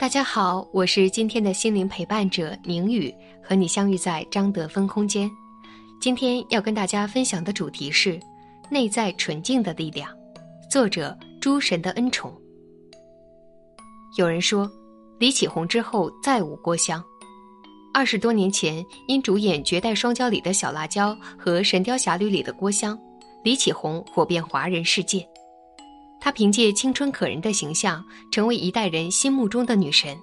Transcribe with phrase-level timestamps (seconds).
[0.00, 5.30] 大家好，我是今天的心灵陪伴者宁宇，和你相遇在张德芬空间。
[6.00, 8.18] 今天要跟大家分享的主题是
[8.70, 10.10] 内在纯净的力量，
[10.70, 12.34] 作者诸神的恩宠。
[14.16, 14.66] 有人说，
[15.18, 17.04] 李启红之后再无郭襄。
[17.92, 22.98] 二十多年前，因主演《绝代双骄》里的小辣椒和《神雕侠侣》里的郭襄，
[23.44, 25.28] 李启红火遍华人世界。
[26.20, 30.16] 她凭借青春可人的形象，成为一代人心目中的女神。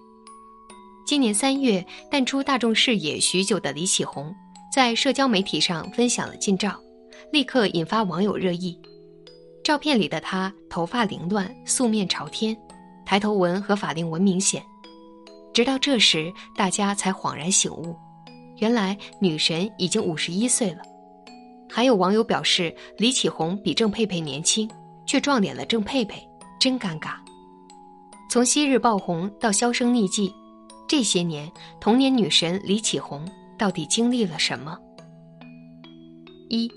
[1.05, 4.33] 今年三月淡出大众视野许久的李启红，
[4.71, 6.79] 在社交媒体上分享了近照，
[7.31, 8.79] 立刻引发网友热议。
[9.63, 12.55] 照片里的她头发凌乱，素面朝天，
[13.05, 14.61] 抬头纹和法令纹明显。
[15.54, 17.95] 直到这时，大家才恍然醒悟，
[18.59, 20.84] 原来女神已经五十一岁了。
[21.70, 24.70] 还有网友表示，李启红比郑佩佩年轻。
[25.08, 26.22] 却撞脸了郑佩佩，
[26.60, 27.13] 真尴尬。
[28.30, 30.32] 从昔日爆红到销声匿迹，
[30.88, 33.26] 这些年童年女神李启红
[33.58, 34.78] 到底经历了什么？
[36.50, 36.70] 一，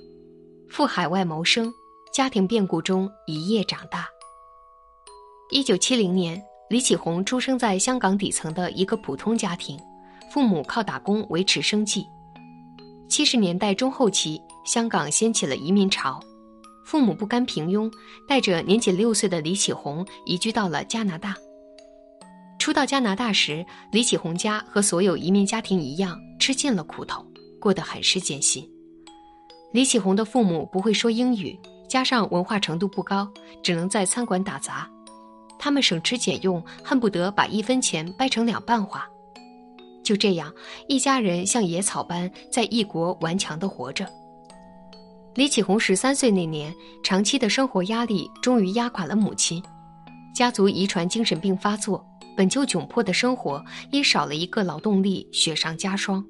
[0.71, 1.71] 赴海外谋生，
[2.15, 4.07] 家庭变故中一夜长大。
[5.51, 9.77] 一九七零年，李启红出生在香港底层的一个普通家庭，
[10.31, 12.07] 父母靠打工维持生计。
[13.09, 16.21] 七十年代中后期，香港掀起了移民潮。
[16.91, 17.89] 父母不甘平庸，
[18.27, 21.37] 带着年仅六岁的李启红移居到了加拿大。
[22.59, 27.25] 初到加拿大时，李启红家和所有移民家庭一样，吃尽了苦头，
[27.61, 28.69] 过得很是艰辛。
[29.73, 31.57] 李启红的父母不会说英语，
[31.89, 34.91] 加上文化程度不高，只能在餐馆打杂。
[35.61, 39.09] 他们省吃俭用，恨不得把一分钱掰成两半花。
[40.03, 40.53] 就这样，
[40.89, 44.05] 一家人像野草般在异国顽强地活着。
[45.37, 46.75] 李启红十三岁那年，
[47.05, 49.63] 长期的生活压力终于压垮了母亲，
[50.35, 52.05] 家族遗传精神病发作，
[52.37, 56.25] 本就窘迫的生活因少了一个劳动力，雪上加霜。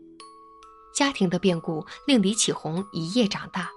[0.94, 3.70] 家庭的变故令李启红一夜长大，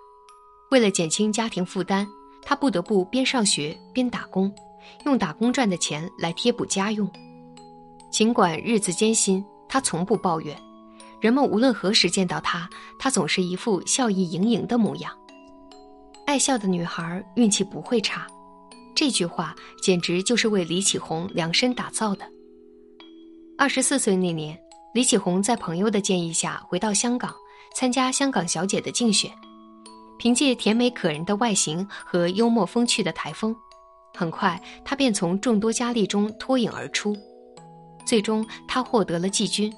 [0.71, 2.05] 为了减轻家庭负担，
[2.41, 4.53] 他不得不边上学边打工，
[5.05, 7.09] 用打工赚的钱来贴补家用。
[8.11, 10.55] 尽管日子艰辛，他从不抱怨。
[11.23, 12.69] 人们无论何时见到她，
[12.99, 15.09] 她总是一副笑意盈盈的模样。
[16.25, 18.27] 爱笑的女孩运气不会差，
[18.93, 22.25] 这句话简直就是为李启红量身打造的。
[23.57, 24.59] 二十四岁那年，
[24.93, 27.33] 李启红在朋友的建议下回到香港，
[27.73, 29.31] 参加香港小姐的竞选。
[30.19, 33.55] 凭借甜美可人的外形和幽默风趣的台风，
[34.13, 37.15] 很快她便从众多佳丽中脱颖而出。
[38.05, 39.73] 最终，她获得了季军。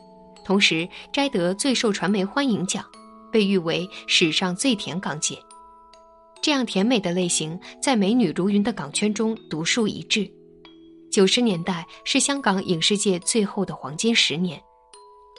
[0.46, 2.86] 同时摘得最受传媒欢迎奖，
[3.32, 5.38] 被誉为史上最甜港姐。
[6.42, 10.32] 这样甜美的类型，在美女如云的港圈中独树一帜。
[11.12, 14.62] 九十年代是香港影视界最后的黄金十年，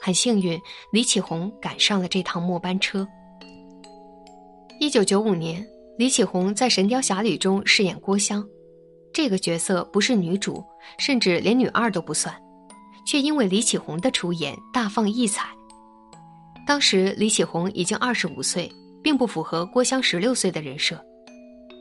[0.01, 0.59] 很幸运，
[0.91, 3.07] 李启红赶上了这趟末班车。
[4.79, 5.65] 一九九五年，
[5.97, 8.45] 李启红在《神雕侠侣》中饰演郭襄，
[9.13, 10.61] 这个角色不是女主，
[10.99, 12.35] 甚至连女二都不算。
[13.07, 15.47] 却因为李启红的出演大放异彩。
[16.67, 18.69] 当时李启红已经二十五岁，
[19.01, 21.01] 并不符合郭襄十六岁的人设。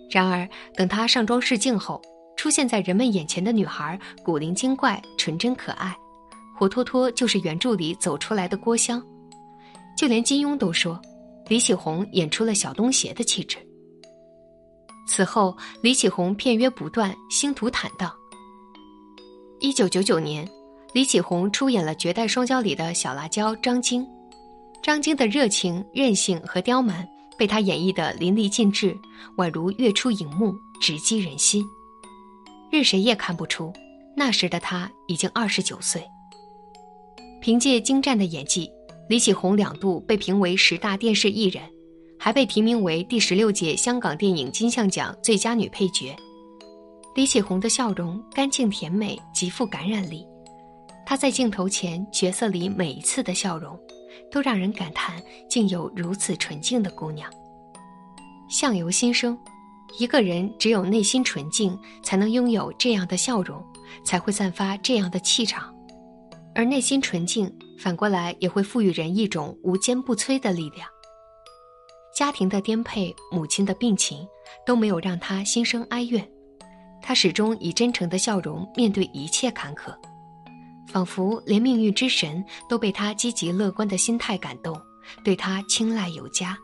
[0.09, 2.01] 然而，等她上妆试镜后，
[2.37, 5.93] 出现在人们眼前的女孩古灵精怪、纯真可爱，
[6.57, 9.03] 活脱脱就是原著里走出来的郭襄。
[9.99, 11.01] 就连金庸都说，
[11.49, 13.59] 李启红演出了小东邪的气质。
[15.09, 18.13] 此后，李启红片约不断，星途坦荡。
[19.59, 20.49] 一九九九年。
[20.97, 24.09] 李启红出演了《绝代双骄》里的小辣椒张晶，
[24.83, 27.07] 张晶的热情、任性和刁蛮
[27.37, 28.97] 被她演绎得淋漓尽致，
[29.37, 31.63] 宛如跃出荧幕，直击人心。
[32.71, 33.71] 任谁也看不出，
[34.17, 36.03] 那时的她已经二十九岁。
[37.43, 38.71] 凭借精湛的演技，
[39.07, 41.63] 李启红两度被评为十大电视艺人，
[42.19, 46.17] 还被提名为第十六届香港电影金像奖最佳女配角。
[47.15, 50.25] 李启红的笑容干净甜美，极富感染力。
[51.07, 53.79] 她在镜头前角色里每一次的笑容，
[54.29, 57.31] 都让人感叹竟有如此纯净的姑娘。
[58.51, 59.39] 相由心生，
[60.01, 63.65] 一个人只有内心纯净，才能拥有这样的笑容，
[64.05, 65.73] 才会散发这样的气场。
[66.57, 70.89] 而内心纯净反过来也会赋予人一种无坚不摧的力量。
[72.17, 74.27] 家庭的颠沛，母亲的病情，
[74.65, 76.27] 都没有让他心生哀怨。
[77.01, 79.95] 他始终以真诚的笑容面对一切坎坷，
[80.97, 84.81] 仿佛连命运之神都被他积极乐观的心态感动，
[85.23, 86.57] 对他青睐有加。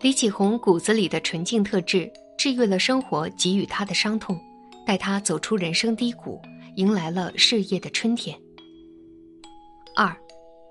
[0.00, 4.36] 李启红骨子里的纯净特质，治愈了生活给予他的伤痛，
[4.84, 6.42] 带他走出人生低谷，
[6.74, 8.36] 迎来了事业的春天。
[9.94, 10.12] 二，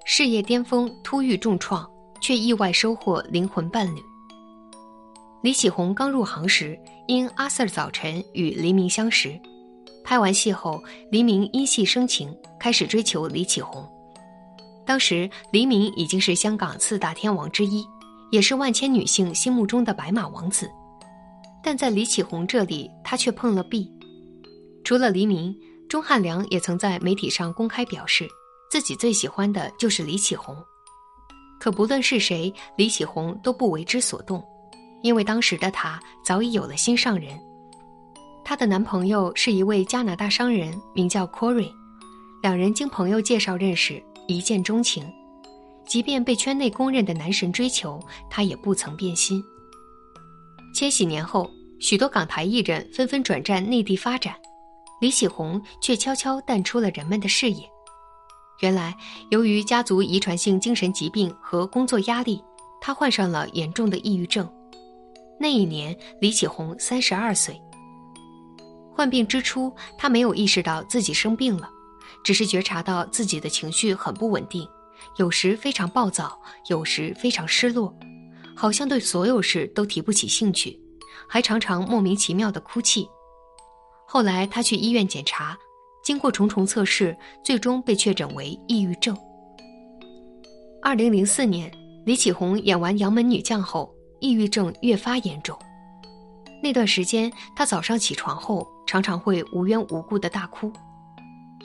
[0.05, 1.89] 事业巅峰突遇重创，
[2.19, 4.03] 却意外收获灵魂伴侣。
[5.41, 6.77] 李启红刚入行时，
[7.07, 9.39] 因《阿 Sir 早晨》与黎明相识，
[10.03, 13.87] 拍完戏后，黎明因戏生情，开始追求李启红。
[14.85, 17.85] 当时，黎明已经是香港四大天王之一，
[18.31, 20.69] 也是万千女性心目中的白马王子。
[21.63, 23.89] 但在李启红这里，他却碰了壁。
[24.83, 25.55] 除了黎明，
[25.87, 28.27] 钟汉良也曾在媒体上公开表示，
[28.69, 30.55] 自己最喜欢的就是李启红。
[31.59, 34.43] 可不论是谁，李启红都不为之所动。
[35.03, 37.39] 因为当时的她早已有了心上人，
[38.51, 41.71] 她的男朋友是一位加拿大商人，名叫 Corey，
[42.43, 45.09] 两人经朋友介绍认识，一见钟情。
[45.87, 47.97] 即便被圈内公认的男神追求，
[48.29, 49.41] 她也不曾变心。
[50.75, 51.49] 千禧年后，
[51.79, 54.35] 许多港台艺人纷纷转战内地发展，
[54.99, 57.63] 李启红却悄悄淡出了人们的视野。
[58.59, 58.93] 原来，
[59.29, 62.43] 由于家族遗传性精神疾病和工作压力，
[62.81, 64.45] 她患上了严重的抑郁症。
[65.39, 67.57] 那一年，李启红三十二岁。
[68.93, 71.69] 患病之初，他没有意识到自己生病了，
[72.23, 74.67] 只是觉察到自己的情绪很不稳定，
[75.17, 77.93] 有时非常暴躁，有时非常失落，
[78.55, 80.79] 好像对所有事都提不起兴趣，
[81.27, 83.07] 还常常莫名其妙的哭泣。
[84.07, 85.57] 后来他去医院检查，
[86.03, 89.17] 经过重重测试，最终被确诊为抑郁症。
[90.83, 91.71] 二零零四年，
[92.05, 93.93] 李启红演完《杨门女将》后。
[94.23, 95.57] 抑郁症越发严重，
[96.61, 100.69] 那段时间，他早上起床后常常会无缘无故的大哭。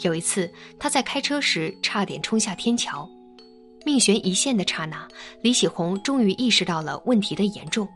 [0.05, 3.05] 有一次，他在开车时差点冲下天桥，
[3.84, 5.08] 命悬一线的刹那，
[5.43, 7.88] 李喜红终于意识到了问题的严重，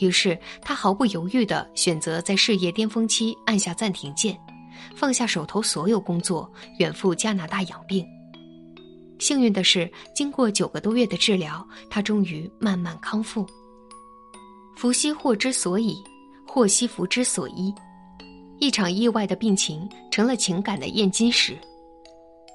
[0.00, 4.36] 于是他毫不犹豫地选择在事业巅峰期按下暂停键，
[4.96, 8.04] 放下手头所有工作，远赴加拿大养病。
[9.20, 13.46] 幸运的是，经过九个多月的治疗，他终于慢慢康复。
[14.74, 16.02] 福兮祸之所以，
[16.44, 17.72] 祸兮福之所依。
[18.60, 21.56] 一场意外的病情成了情感的验金石。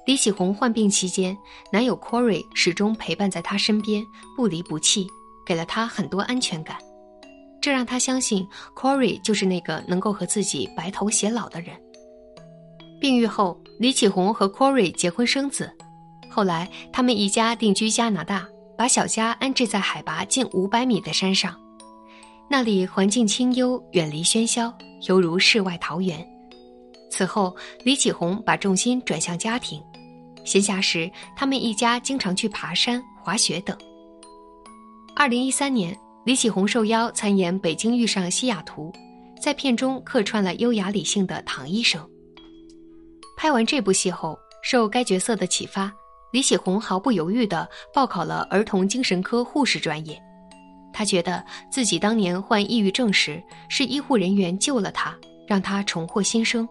[0.06, 1.36] 李启红患病期间，
[1.72, 4.04] 男友 Corey 始终陪伴在她身边，
[4.36, 5.08] 不离不弃，
[5.44, 6.78] 给了她很多安全感。
[7.60, 11.76] 这让她相信 Corey 就是那个能够和自己白头偕老的人。
[13.00, 15.68] 病愈后，李启红和 Corey 结婚生子。
[16.30, 18.46] 后来，他们一家定居加拿大，
[18.78, 21.60] 把小家安置在海拔近五百米的山上。
[22.48, 24.72] 那里环境清幽，远离喧嚣，
[25.08, 26.24] 犹如世外桃源。
[27.10, 29.82] 此后，李启红把重心转向家庭，
[30.44, 33.76] 闲暇时，他们一家经常去爬山、滑雪等。
[35.16, 38.92] 二零一三年，李启红受邀参演《北京遇上西雅图》，
[39.42, 42.00] 在片中客串了优雅理性的唐医生。
[43.36, 45.92] 拍完这部戏后，受该角色的启发，
[46.32, 50.22] 李启红毫不犹豫地报考了儿童精神科护士专业。
[50.96, 55.14] 他觉得自己当年患抑郁症时，是医护人员救了他，
[55.46, 56.66] 让他重获新生。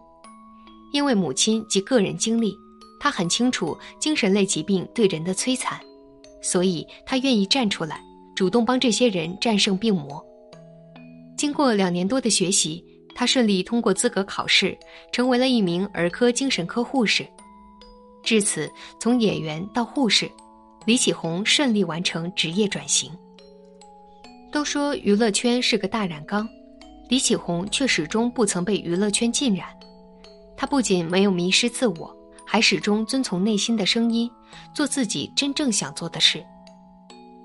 [0.92, 2.52] 因为母亲及个人经历，
[2.98, 5.78] 他很清楚精神类疾病对人的摧残，
[6.42, 8.00] 所以他愿意站出来，
[8.34, 10.20] 主动帮这些人战胜病魔。
[11.38, 14.76] 经过两年多的学习，他顺利通过资格考试，
[15.12, 17.24] 成为了一名儿科精神科护士。
[18.24, 18.68] 至此，
[18.98, 20.28] 从演员到护士，
[20.84, 23.08] 李启红顺利完成职业转型。
[24.56, 26.48] 都说娱乐圈是个大染缸，
[27.10, 29.68] 李启红却始终不曾被娱乐圈浸染。
[30.56, 34.30] 他不仅没有迷失自我，还始终遵从内心的声音，
[34.74, 36.42] 做自己真正想做的事。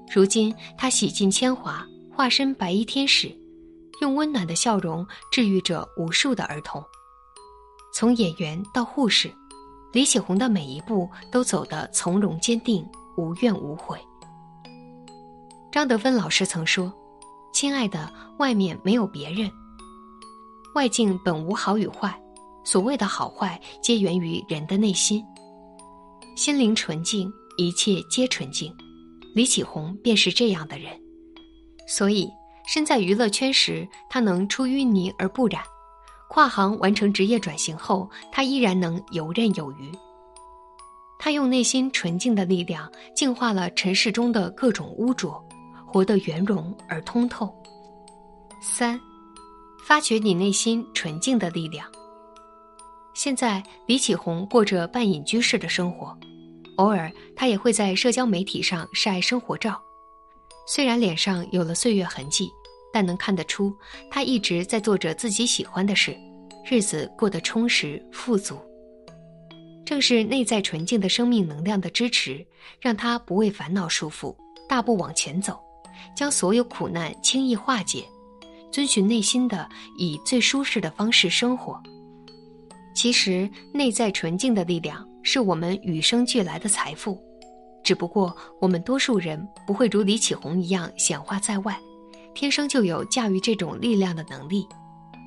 [0.09, 3.29] 如今，他洗尽铅华，化身白衣天使，
[3.99, 6.81] 用温暖的笑容治愈着无数的儿童。
[7.93, 9.29] 从演员到护士，
[9.91, 12.87] 李启红的每一步都走得从容坚定，
[13.17, 13.99] 无怨无悔。
[15.73, 16.89] 张德芬老师曾说。
[17.53, 19.51] 亲爱的，外面没有别人。
[20.74, 22.17] 外境本无好与坏，
[22.63, 25.24] 所谓的好坏，皆源于人的内心。
[26.36, 28.74] 心灵纯净，一切皆纯净。
[29.36, 30.91] 李启红便是这样的人，
[31.88, 32.29] 所以
[32.67, 35.62] 身在娱乐圈时，他能出淤泥而不染；
[36.29, 39.91] 跨行完成职业转型后，他依然能游刃有余。
[41.20, 45.41] 他用内心纯净的力量净化了尘世中的各种污浊，
[45.91, 47.53] 活得圆融而通透。
[48.62, 48.98] 三，
[49.86, 51.86] 发掘你内心纯净的力量。
[53.13, 56.17] 现在，李启红过着半隐居式的生活，
[56.77, 59.81] 偶尔他也会在社交媒体上晒生活照。
[60.65, 62.50] 虽然脸上有了岁月痕迹，
[62.93, 63.75] 但能看得出
[64.10, 66.15] 他一直在做着自己喜欢的事，
[66.65, 68.57] 日子过得充实富足。
[69.86, 72.45] 正是内在纯净的生命能量的支持，
[72.79, 74.33] 让他不为烦恼束缚，
[74.69, 75.60] 大步往前走，
[76.15, 78.05] 将所有苦难轻易化解，
[78.72, 79.67] 遵循内心的
[79.98, 81.81] 以最舒适的方式生活。
[82.93, 87.17] 其实，内在纯净的力量是我们与生俱来的财富，
[87.84, 91.79] 只不过我们多数人不会如李启红一样显化在外，
[92.34, 94.67] 天生就有驾驭这种力量的能力，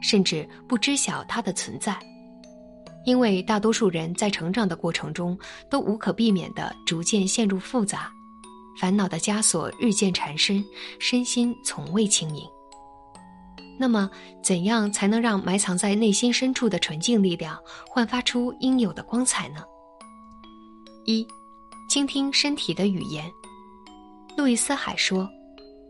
[0.02, 1.98] 甚至不知晓它的存在。
[3.06, 5.38] 因为大多数人在成长的过程中
[5.68, 8.10] 都无可避免地逐渐陷入复杂，
[8.78, 10.64] 烦恼的枷锁日渐缠身，
[10.98, 12.48] 身心从未轻盈。
[13.78, 14.08] 那么，
[14.42, 19.64] 怎样才能让埋藏在内心深处的纯净力量焕发出应有的光彩呢？
[21.04, 21.26] 一，
[21.88, 23.30] 倾听身体的语言。
[24.36, 25.28] 路易斯·海说：“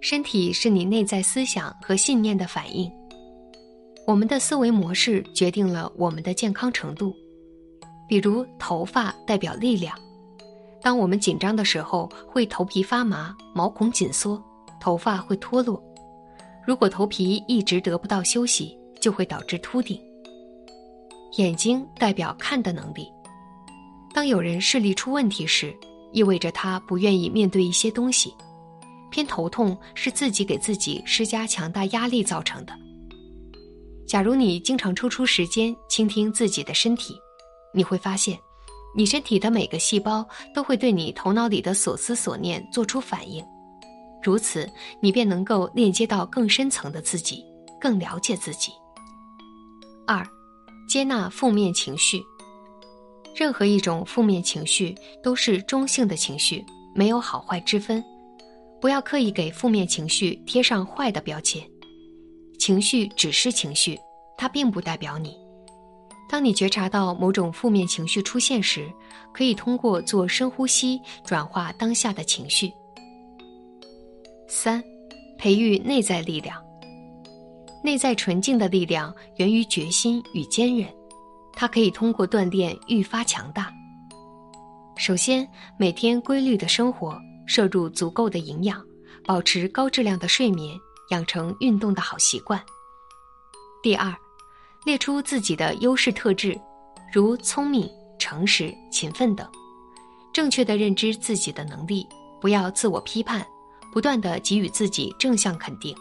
[0.01, 2.91] 身体是你内在思想和信念的反应。
[4.07, 7.15] 我们的思维模式决定了我们的健康程度。
[8.09, 9.99] 比如，头发代表力量。
[10.85, 14.41] 当我们紧张的时候，会头皮发麻、毛孔紧缩，
[14.79, 15.83] 头发会脱落。”
[16.67, 19.99] 如果头皮一直得不到休息，就会导致秃顶。
[21.39, 23.11] 眼睛代表看的能力，
[24.13, 25.75] 当有人视力出问题时，
[26.13, 28.35] 意味着他不愿意面对一些东西。
[29.11, 32.75] 偏头痛是自己给自己施加强大压力造成的。
[34.07, 37.15] 假如你经常抽出时间倾听自己的身体，
[37.73, 38.39] 你会发现，
[38.97, 43.45] 你身体的每个细胞都会对你头脑里的所思所念做出反应。
[44.23, 44.71] 如此，
[45.01, 47.45] 你便能够链接到更深层的自己，
[47.81, 48.73] 更了解自己。
[50.07, 50.27] 二，
[50.89, 52.23] 接纳负面情绪。
[53.35, 58.03] 任何一种负面情绪都是中性的情绪，没有好坏之分。
[58.81, 61.63] 不要刻意给负面情绪贴上坏的标签。
[62.59, 63.99] 情绪只是情绪，
[64.39, 65.37] 它并不代表你。
[66.29, 68.91] 当你觉察到某种负面情绪出现时，
[69.33, 72.73] 可以通过做深呼吸转化当下的情绪。
[74.49, 74.83] 三，
[75.39, 76.63] 培育内在力量。
[77.83, 80.89] 内在纯净的力量源于决心与坚韧，
[81.53, 83.71] 它可以通过锻炼愈发强大。
[84.97, 88.83] 首先，每天规律的生活，摄入足够的营养，
[89.27, 90.75] 保持高质量的睡眠，
[91.11, 92.59] 养成运动的好习惯。
[93.83, 94.15] 第二，
[94.85, 96.59] 列出自己的优势特质，
[97.13, 97.89] 如聪明、
[98.19, 99.49] 诚实、勤奋等，
[100.33, 102.07] 正确的认知自己的能力，
[102.41, 103.45] 不要自我批判。
[103.93, 105.97] 不断的给予自己正向肯定，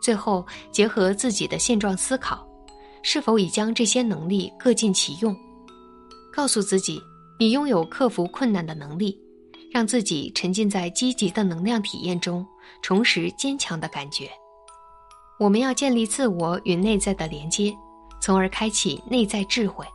[0.00, 2.42] 最后结合自己的现状思考，
[3.02, 5.36] 是否已将这些能力各尽其用？
[6.32, 6.98] 告诉自己，
[7.38, 9.14] 你拥有克服困难的能力，
[9.70, 12.46] 让自己沉浸在积极的能量体验中，
[12.80, 14.30] 重拾坚强的感觉。
[15.40, 17.74] 我们要建立自我与内在的连接，
[18.20, 19.86] 从而开启内在智慧。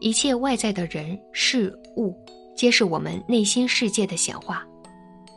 [0.00, 2.12] 一切外在的人事物，
[2.56, 4.66] 皆是我们内心世界的显化。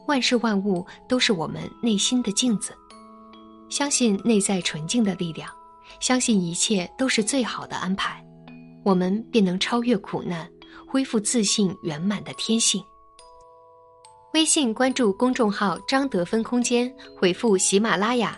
[0.08, 2.74] 万事万物都是我们内心的镜子，
[3.70, 5.52] 相信内在纯净的力量，
[6.00, 8.26] 相信一切都是最好的安排，
[8.84, 10.50] 我们便能超越苦难，
[10.88, 12.84] 恢复自信圆满的天性。
[14.34, 18.38] 微信关注公众号“张德芬空间”，回复“喜马拉雅”，